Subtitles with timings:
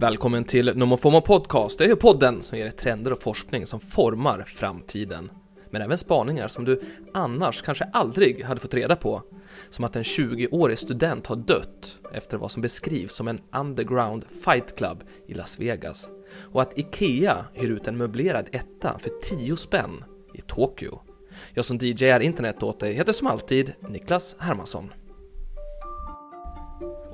[0.00, 1.78] Välkommen till NomoFomo Podcast.
[1.78, 5.30] Det är ju podden som ger dig trender och forskning som formar framtiden.
[5.70, 6.82] Men även spaningar som du
[7.14, 9.22] annars kanske aldrig hade fått reda på.
[9.70, 14.76] Som att en 20-årig student har dött efter vad som beskrivs som en underground fight
[14.76, 16.10] club i Las Vegas.
[16.52, 20.04] Och att IKEA hyr ut en möblerad etta för 10 spänn
[20.34, 21.00] i Tokyo.
[21.54, 24.90] Jag som DJar internet åt dig heter som alltid Niklas Hermansson.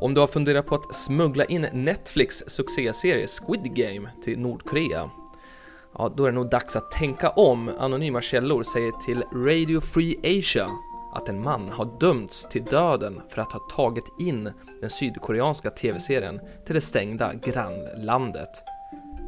[0.04, 5.10] Om du har funderat på att smuggla in Netflix succéserie Squid Game till Nordkorea,
[5.98, 7.70] ja då är det nog dags att tänka om.
[7.78, 10.70] Anonyma källor säger till Radio Free Asia
[11.14, 16.40] att en man har dömts till döden för att ha tagit in den sydkoreanska tv-serien
[16.66, 18.62] till det stängda grannlandet.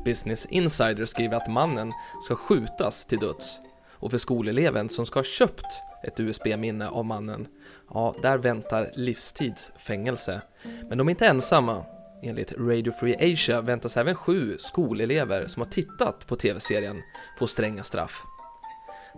[0.05, 3.61] Business Insider skriver att mannen ska skjutas till döds
[3.93, 7.47] och för skoleleven som ska ha köpt ett USB-minne av mannen,
[7.91, 10.41] ja, där väntar livstidsfängelse.
[10.89, 11.85] Men de är inte ensamma.
[12.23, 17.03] Enligt Radio Free Asia väntas även sju skolelever som har tittat på tv-serien
[17.39, 18.23] få stränga straff.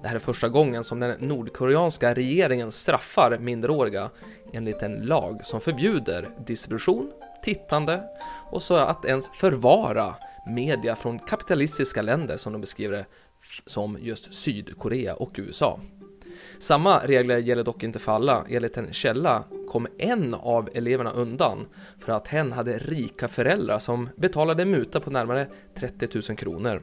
[0.03, 4.11] Det här är första gången som den nordkoreanska regeringen straffar minderåriga
[4.53, 8.03] enligt en lag som förbjuder distribution, tittande
[8.51, 10.15] och så att ens förvara
[10.47, 13.07] media från kapitalistiska länder som de beskriver det
[13.67, 15.81] som just Sydkorea och USA.
[16.59, 18.45] Samma regler gäller dock inte för alla.
[18.49, 21.67] Enligt en källa kom en av eleverna undan
[21.99, 25.47] för att hen hade rika föräldrar som betalade muta på närmare
[25.79, 26.83] 30 000 kronor.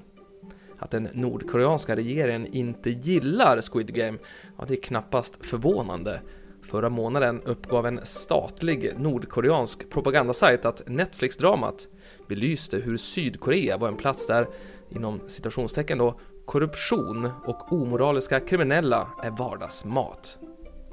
[0.80, 4.18] Att den nordkoreanska regeringen inte gillar Squid Game,
[4.58, 6.22] ja det är knappast förvånande.
[6.64, 11.88] Förra månaden uppgav en statlig nordkoreansk propagandasajt att Netflix-dramat
[12.28, 14.48] belyste hur Sydkorea var en plats där,
[14.90, 20.38] inom citationstecken då, korruption och omoraliska kriminella är vardagsmat.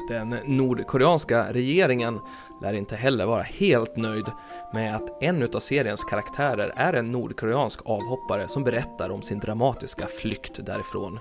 [0.08, 2.20] Den nordkoreanska regeringen
[2.62, 4.26] lär inte heller vara helt nöjd
[4.72, 10.06] med att en av seriens karaktärer är en nordkoreansk avhoppare som berättar om sin dramatiska
[10.06, 11.18] flykt därifrån.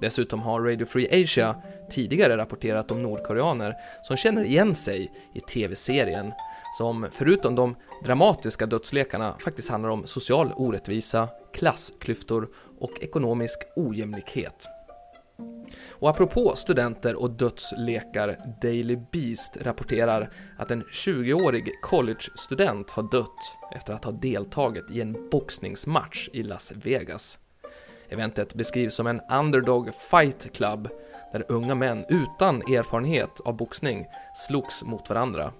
[0.00, 1.56] Dessutom har Radio Free Asia
[1.90, 6.32] tidigare rapporterat om nordkoreaner som känner igen sig i tv-serien
[6.76, 12.48] som förutom de dramatiska dödslekarna faktiskt handlar om social orättvisa, klassklyftor
[12.78, 14.66] och ekonomisk ojämlikhet.
[15.90, 23.94] Och apropå studenter och dödslekar, Daily Beast rapporterar att en 20-årig college-student har dött efter
[23.94, 27.38] att ha deltagit i en boxningsmatch i Las Vegas.
[28.08, 30.88] Eventet beskrivs som en underdog fight club
[31.32, 35.52] där unga män utan erfarenhet av boxning slogs mot varandra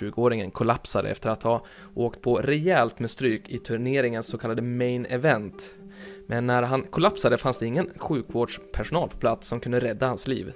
[0.00, 1.64] 20-åringen kollapsade efter att ha
[1.94, 5.74] åkt på rejält med stryk i turneringens så kallade main event.
[6.26, 10.52] Men när han kollapsade fanns det ingen sjukvårdspersonal på plats som kunde rädda hans liv.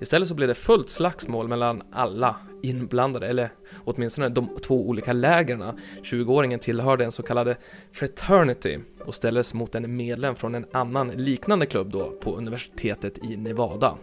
[0.00, 3.52] Istället så blev det fullt slagsmål mellan alla inblandade, eller
[3.84, 5.64] åtminstone de två olika lägren.
[6.02, 7.56] 20-åringen tillhörde en så kallad
[7.92, 13.36] fraternity och ställdes mot en medlem från en annan liknande klubb då på universitetet i
[13.36, 13.96] Nevada.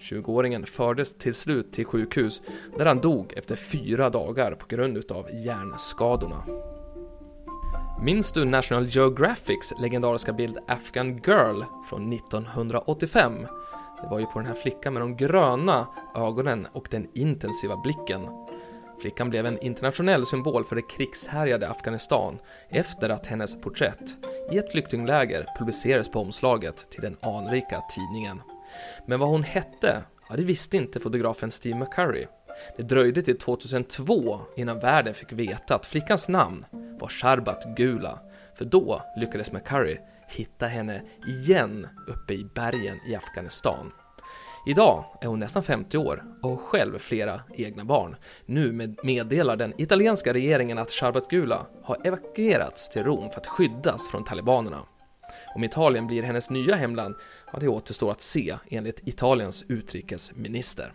[0.00, 2.42] 20-åringen fördes till slut till sjukhus
[2.78, 6.44] där han dog efter fyra dagar på grund utav hjärnskadorna.
[8.02, 13.46] Minns du National Geographics legendariska bild Afghan Girl från 1985?
[14.02, 15.86] Det var ju på den här flickan med de gröna
[16.16, 18.28] ögonen och den intensiva blicken.
[19.00, 24.16] Flickan blev en internationell symbol för det krigshärjade Afghanistan efter att hennes porträtt
[24.52, 28.40] i ett flyktingläger publicerades på omslaget till den anrika tidningen.
[29.06, 32.26] Men vad hon hette, ja, det visste inte fotografen Steve McCurry.
[32.76, 36.64] Det dröjde till 2002 innan världen fick veta att flickans namn
[37.00, 38.18] var Sharbat Gula,
[38.58, 39.98] för då lyckades McCurry
[40.28, 43.92] hitta henne igen uppe i bergen i Afghanistan.
[44.66, 48.16] Idag är hon nästan 50 år och har själv flera egna barn.
[48.46, 54.10] Nu meddelar den italienska regeringen att Sharbat Gula har evakuerats till Rom för att skyddas
[54.10, 54.82] från talibanerna.
[55.54, 57.14] Om Italien blir hennes nya hemland,
[57.52, 60.92] ja det återstår att se enligt Italiens utrikesminister.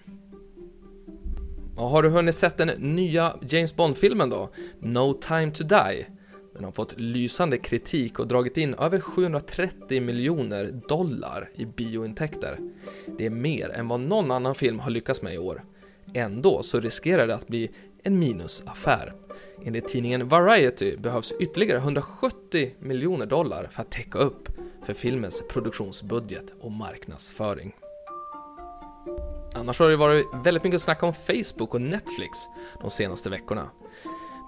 [1.75, 4.49] Och har du hunnit sett den nya James Bond-filmen då?
[4.79, 6.05] No time to die?
[6.53, 12.59] Den har fått lysande kritik och dragit in över 730 miljoner dollar i biointäkter.
[13.17, 15.63] Det är mer än vad någon annan film har lyckats med i år.
[16.13, 17.71] Ändå så riskerar det att bli
[18.03, 19.13] en minusaffär.
[19.63, 24.49] Enligt tidningen Variety behövs ytterligare 170 miljoner dollar för att täcka upp
[24.83, 27.75] för filmens produktionsbudget och marknadsföring.
[29.55, 32.37] Annars har det varit väldigt mycket snack om Facebook och Netflix
[32.81, 33.69] de senaste veckorna.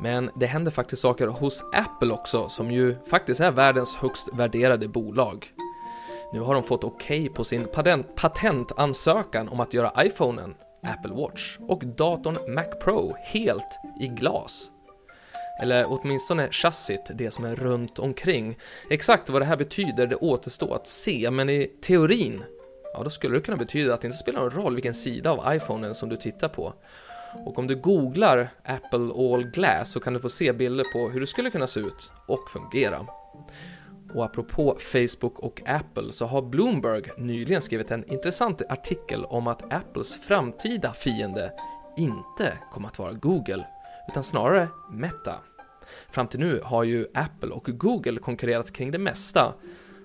[0.01, 4.87] Men det händer faktiskt saker hos Apple också, som ju faktiskt är världens högst värderade
[4.87, 5.53] bolag.
[6.33, 11.13] Nu har de fått okej okay på sin patent patentansökan om att göra iPhonen, Apple
[11.13, 14.72] Watch och datorn Mac Pro helt i glas.
[15.59, 18.57] Eller åtminstone chassit, det som är runt omkring.
[18.89, 22.43] Exakt vad det här betyder, det återstår att se, men i teorin,
[22.93, 25.55] ja då skulle det kunna betyda att det inte spelar någon roll vilken sida av
[25.55, 26.73] iPhonen som du tittar på.
[27.45, 31.19] Och om du googlar Apple All Glass så kan du få se bilder på hur
[31.19, 33.07] det skulle kunna se ut och fungera.
[34.13, 39.73] Och apropå Facebook och Apple så har Bloomberg nyligen skrivit en intressant artikel om att
[39.73, 41.53] Apples framtida fiende
[41.97, 43.65] inte kommer att vara Google,
[44.07, 45.35] utan snarare Meta.
[46.11, 49.53] Fram till nu har ju Apple och Google konkurrerat kring det mesta,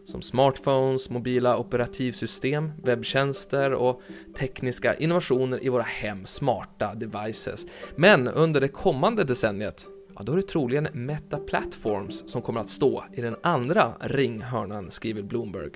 [0.05, 4.03] som smartphones, mobila operativsystem, webbtjänster och
[4.39, 7.67] tekniska innovationer i våra hem, smarta devices.
[7.97, 9.87] Men under det kommande decenniet
[10.19, 14.91] ja, då är det troligen Meta Platforms som kommer att stå i den andra ringhörnan,
[14.91, 15.71] skriver Bloomberg.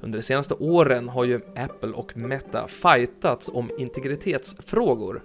[0.00, 5.22] Under de senaste åren har ju Apple och Meta fightats om integritetsfrågor.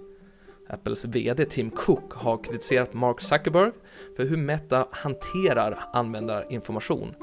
[0.69, 3.71] Apples VD Tim Cook har kritiserat Mark Zuckerberg
[4.15, 7.15] för hur Meta hanterar användarinformation.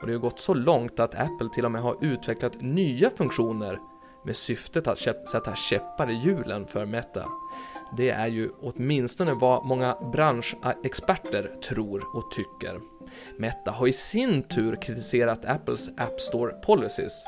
[0.00, 3.78] Och det har gått så långt att Apple till och med har utvecklat nya funktioner
[4.24, 4.98] med syftet att
[5.28, 7.28] sätta käppar i hjulen för Meta.
[7.96, 12.80] Det är ju åtminstone vad många branschexperter tror och tycker.
[13.38, 17.24] Meta har i sin tur kritiserat Apples App Store Policies.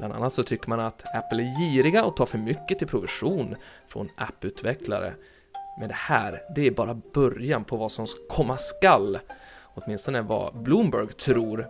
[0.00, 3.56] Bland annat så tycker man att Apple är giriga och tar för mycket till provision
[3.88, 5.14] från apputvecklare.
[5.78, 9.18] Men det här, det är bara början på vad som komma skall.
[9.74, 11.66] Åtminstone vad Bloomberg tror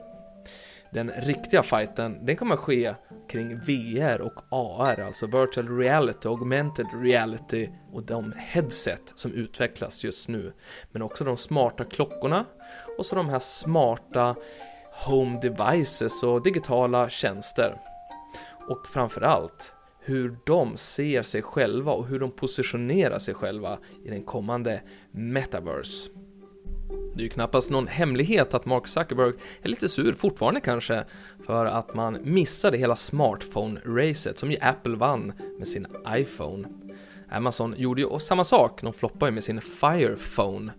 [0.90, 2.94] den riktiga fighten, den kommer ske
[3.28, 10.28] kring VR och AR, alltså virtual reality, augmented reality och de headset som utvecklas just
[10.28, 10.52] nu.
[10.92, 12.44] Men också de smarta klockorna
[12.98, 14.36] och så de här smarta
[14.92, 17.89] home devices och digitala tjänster.
[18.70, 24.22] Och framförallt hur de ser sig själva och hur de positionerar sig själva i den
[24.22, 26.10] kommande metaverse.
[27.14, 29.32] Det är ju knappast någon hemlighet att Mark Zuckerberg
[29.62, 31.04] är lite sur fortfarande kanske
[31.46, 36.68] för att man missade hela smartphone-racet som ju Apple vann med sin iPhone.
[37.30, 40.72] Amazon gjorde ju samma sak, de floppade ju med sin Fire Phone.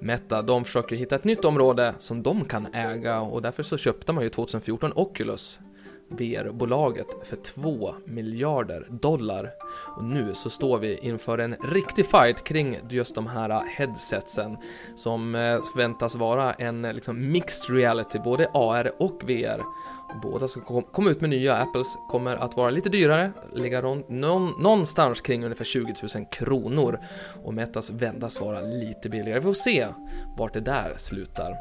[0.00, 4.12] Meta, de försöker hitta ett nytt område som de kan äga och därför så köpte
[4.12, 5.60] man ju 2014 Oculus
[6.08, 9.50] VR-bolaget för 2 miljarder dollar.
[9.96, 14.56] Och nu så står vi inför en riktig fight kring just de här headsetsen
[14.94, 19.62] som eh, väntas vara en liksom mixed reality, både AR och VR.
[20.22, 25.44] Båda ska komma ut med nya, Apples kommer att vara lite dyrare, ligga någonstans kring
[25.44, 27.00] ungefär 20 000 kronor
[27.44, 29.38] och Metas vändas vara lite billigare.
[29.38, 29.86] Vi får se
[30.38, 31.52] vart det där slutar.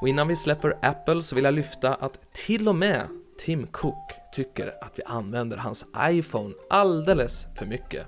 [0.00, 3.08] Och innan vi släpper Apple så vill jag lyfta att till och med
[3.38, 8.06] Tim Cook tycker att vi använder hans iPhone alldeles för mycket.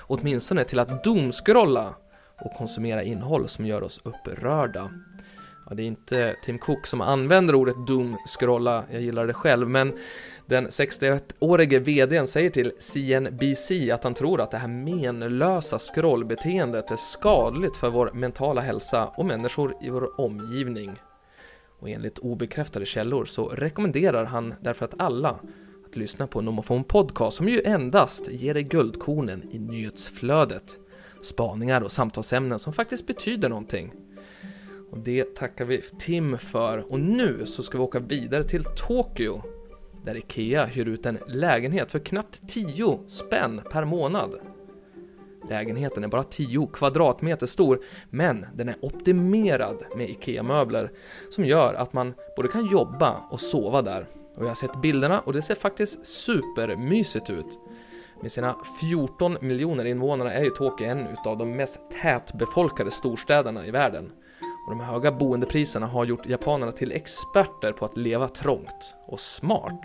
[0.00, 1.94] Åtminstone till att doomscrolla
[2.40, 4.90] och konsumera innehåll som gör oss upprörda.
[5.68, 9.98] Ja, det är inte Tim Cook som använder ordet doomscrolla, jag gillar det själv, men
[10.46, 16.96] den 61-årige VDn säger till CNBC att han tror att det här menlösa scrollbeteendet är
[16.96, 20.98] skadligt för vår mentala hälsa och människor i vår omgivning.
[21.84, 25.38] Och enligt obekräftade källor så rekommenderar han därför att alla
[25.86, 30.78] att lyssna på Nomofon Podcast som ju endast ger dig guldkornen i nyhetsflödet.
[31.22, 33.92] Spaningar och samtalsämnen som faktiskt betyder någonting.
[34.90, 36.92] Och det tackar vi Tim för.
[36.92, 39.42] Och nu så ska vi åka vidare till Tokyo
[40.04, 44.34] där IKEA hyr ut en lägenhet för knappt 10 spänn per månad.
[45.48, 50.90] Lägenheten är bara 10 kvadratmeter stor, men den är optimerad med IKEA-möbler
[51.30, 54.06] som gör att man både kan jobba och sova där.
[54.36, 57.58] Och jag har sett bilderna och det ser faktiskt supermysigt ut.
[58.22, 63.70] Med sina 14 miljoner invånare är ju Tokyo en utav de mest tätbefolkade storstäderna i
[63.70, 64.12] världen.
[64.66, 69.80] Och de höga boendepriserna har gjort japanerna till experter på att leva trångt och smart.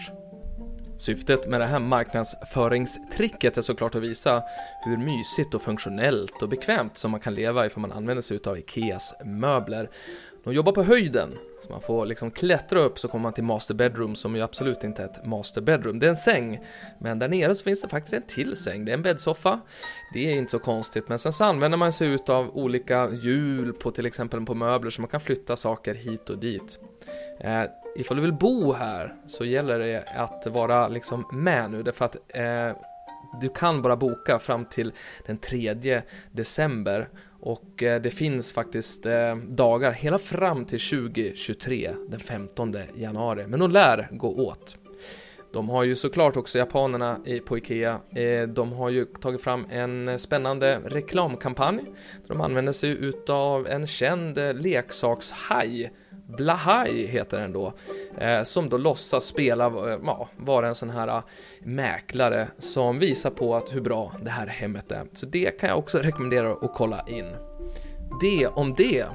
[0.99, 4.43] Syftet med det här marknadsföringstricket är såklart att visa
[4.85, 8.57] hur mysigt och funktionellt och bekvämt som man kan leva ifall man använder sig av
[8.57, 9.89] Ikeas möbler.
[10.43, 13.73] De jobbar på höjden, så man får liksom klättra upp så kommer man till master
[13.73, 15.99] bedroom som ju absolut inte är ett master bedroom.
[15.99, 16.59] Det är en säng,
[16.99, 18.85] men där nere så finns det faktiskt en till säng.
[18.85, 19.59] Det är en bäddsoffa.
[20.13, 23.91] Det är inte så konstigt, men sen så använder man sig av olika hjul på
[23.91, 26.79] till exempel på möbler så man kan flytta saker hit och dit.
[27.39, 27.63] Eh,
[27.95, 32.15] Ifall du vill bo här så gäller det att vara liksom med nu, därför att
[32.27, 32.77] eh,
[33.41, 34.91] du kan bara boka fram till
[35.25, 37.09] den 3 december
[37.41, 43.47] och eh, det finns faktiskt eh, dagar hela fram till 2023, den 15 januari.
[43.47, 44.77] Men de lär gå åt.
[45.53, 47.99] De har ju såklart också japanerna på IKEA.
[48.15, 51.83] Eh, de har ju tagit fram en spännande reklamkampanj.
[52.21, 55.91] Där de använder sig utav en känd eh, leksakshaj
[56.37, 57.73] Blahaj heter den då,
[58.17, 61.23] eh, som då låtsas spela, eh, ja, vara en sån här eh,
[61.63, 65.05] mäklare som visar på att hur bra det här hemmet är.
[65.13, 67.35] Så det kan jag också rekommendera att kolla in.
[68.21, 69.05] Det om det.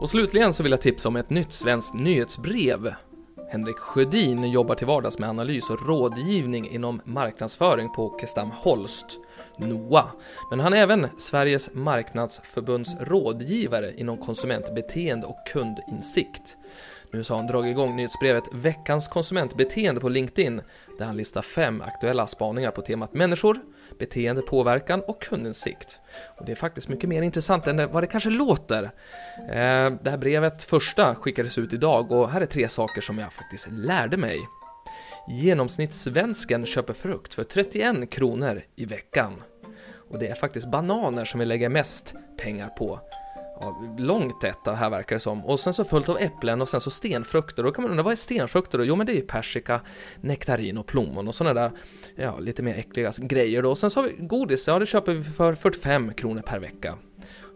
[0.00, 2.94] Och slutligen så vill jag tipsa om ett nytt svenskt nyhetsbrev
[3.52, 9.18] Henrik Sjödin jobbar till vardags med analys och rådgivning inom marknadsföring på Kestam Holst,
[9.60, 10.12] NOA.
[10.50, 16.56] Men han är även Sveriges marknadsförbunds rådgivare inom konsumentbeteende och kundinsikt.
[17.12, 20.62] Nu så har han dragit igång nyhetsbrevet Veckans konsumentbeteende på LinkedIn
[20.98, 23.58] där han listar fem aktuella spaningar på temat människor,
[23.98, 26.00] beteendepåverkan och kundinsikt.
[26.36, 28.82] Och det är faktiskt mycket mer intressant än vad det kanske låter.
[29.38, 33.32] Eh, det här brevet, första, skickades ut idag och här är tre saker som jag
[33.32, 34.40] faktiskt lärde mig.
[35.28, 39.42] Genomsnittssvensken köper frukt för 31 kronor i veckan.
[40.10, 43.00] Och det är faktiskt bananer som vi lägger mest pengar på
[43.60, 45.44] ja, långt detta här verkar det som.
[45.44, 47.62] Och sen så fullt av äpplen och sen så stenfrukter.
[47.62, 48.84] Då kan man undra, vad är stenfrukter då?
[48.84, 49.80] Jo men det är ju persika,
[50.20, 51.70] nektarin och plommon och sådana där,
[52.16, 53.70] ja, lite mer äckliga grejer då.
[53.70, 56.98] Och sen så har vi godis, ja det köper vi för 45 kronor per vecka.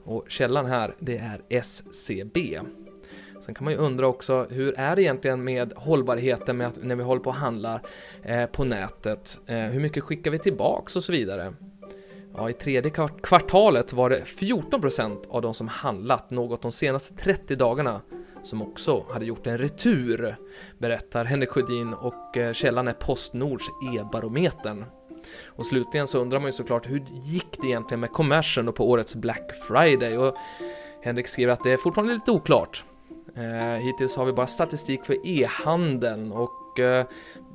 [0.04, 2.60] Och källan här, det är SCB.
[3.40, 6.96] Sen kan man ju undra också, hur är det egentligen med hållbarheten med att när
[6.96, 7.82] vi håller på och handlar
[8.22, 9.38] eh, på nätet?
[9.46, 11.54] Eh, hur mycket skickar vi tillbaks och så vidare?
[12.36, 12.90] Ja, I tredje
[13.22, 18.00] kvartalet var det 14% av de som handlat något de senaste 30 dagarna
[18.42, 20.36] som också hade gjort en retur,
[20.78, 24.84] berättar Henrik Sjödin och eh, källan är Postnords e-barometern.
[25.46, 29.14] Och slutligen så undrar man ju såklart hur gick det egentligen med kommersen på årets
[29.14, 30.18] Black Friday?
[30.18, 30.36] Och
[31.02, 32.84] Henrik skriver att det är fortfarande lite oklart.
[33.36, 37.06] Eh, hittills har vi bara statistik för e-handeln och och eh,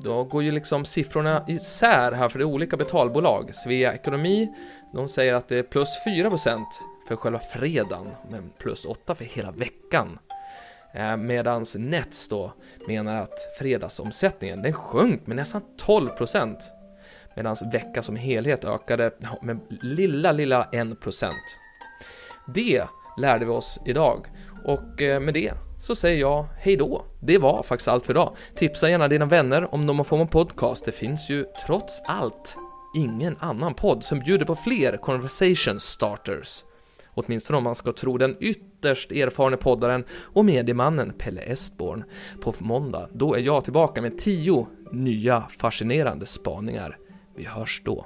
[0.02, 3.56] då går ju liksom siffrorna isär här för det är olika betalbolag.
[3.56, 4.54] Svea Ekonomi,
[4.94, 6.64] de säger att det är plus 4%
[7.08, 10.20] för själva fredagen, men plus 8% för hela veckan.
[10.94, 12.54] Eh, medans Nets då
[12.88, 16.58] menar att fredagsomsättningen den sjönk med nästan 12%
[17.36, 19.12] medan vecka som helhet ökade
[19.42, 21.32] med lilla, lilla 1%.
[22.48, 22.84] Det
[23.18, 24.28] lärde vi oss idag
[24.66, 27.06] och eh, med det så säger jag hej då.
[27.20, 28.36] Det var faktiskt allt för idag.
[28.56, 30.86] Tipsa gärna dina vänner om de har fått en podcast.
[30.86, 32.56] Det finns ju trots allt
[32.96, 36.64] ingen annan podd som bjuder på fler conversation starters.
[37.14, 42.04] Åtminstone om man ska tro den ytterst erfarne poddaren och mediemannen Pelle Estborn.
[42.42, 46.98] På måndag, då är jag tillbaka med tio nya fascinerande spaningar.
[47.36, 48.06] Vi hörs då.